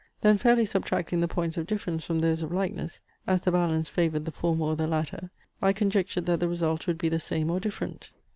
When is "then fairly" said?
0.21-0.65